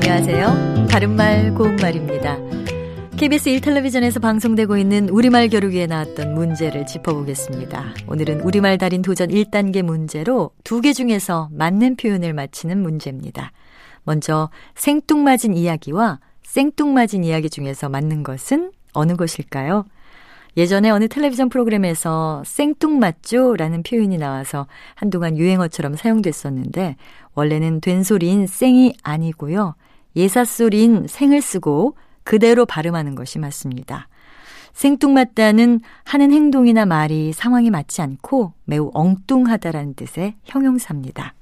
[0.00, 0.86] 안녕하세요.
[0.90, 2.38] 바른말 고운말입니다.
[3.16, 7.94] KBS 1텔레비전에서 방송되고 있는 우리말 겨루기에 나왔던 문제를 짚어보겠습니다.
[8.06, 13.50] 오늘은 우리말 달인 도전 1단계 문제로 두 개 중에서 맞는 표현을 맞히는 문제입니다.
[14.04, 19.84] 먼저 생뚱맞은 이야기와 생뚱맞은 이야기 중에서 맞는 것은 어느 것일까요?
[20.56, 23.56] 예전에 어느 텔레비전 프로그램에서 생뚱맞죠?
[23.56, 26.96] 라는 표현이 나와서 한동안 유행어처럼 사용됐었는데,
[27.34, 29.74] 원래는 된소리인 생이 아니고요.
[30.18, 34.08] 예사소리인 생을 쓰고 그대로 발음하는 것이 맞습니다.
[34.74, 41.34] 생뚱맞다는 하는 행동이나 말이 상황에 맞지 않고 매우 엉뚱하다라는 뜻의 형용사입니다.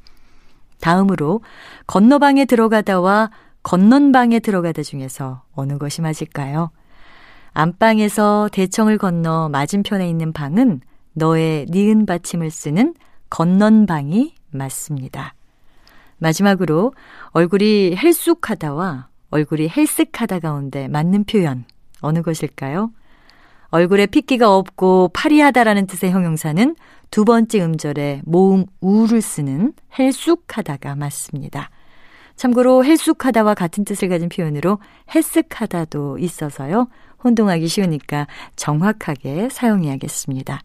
[0.81, 1.41] 다음으로
[1.87, 3.31] 건너방에 들어가다와
[3.63, 6.71] 건넌방에 들어가다 중에서 어느 것이 맞을까요?
[7.53, 10.81] 안방에서 대청을 건너 맞은편에 있는 방은
[11.15, 12.95] 너의 니은 받침을 쓰는
[13.31, 15.36] 건넌방이 맞습니다.
[16.19, 16.93] 마지막으로
[17.31, 21.65] 얼굴이 헬쑥하다와 얼굴이 헬쓱하다 가운데 맞는 표현
[22.01, 22.91] 어느 것일까요?
[23.69, 26.77] 얼굴에 핏기가 없고 파리하다라는 뜻의 형용사는
[27.11, 31.71] 두 번째 음절에 모음 우를 쓰는 헬쑥하다가 맞습니다.
[32.37, 34.79] 참고로 헬쑥하다와 같은 뜻을 가진 표현으로
[35.09, 36.89] 헬쓱하다도 있어서요.
[37.25, 40.61] 혼동하기 쉬우니까 정확하게 사용해야겠습니다.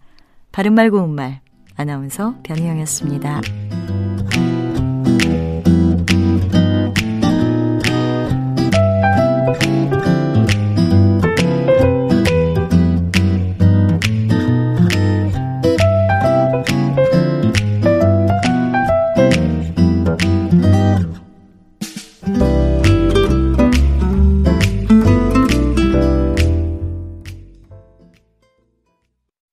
[0.52, 1.40] 바른말 고운말
[1.78, 3.42] 아나운서 변희영이었습니다.